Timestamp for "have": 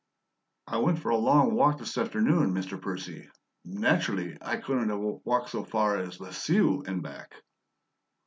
4.89-4.99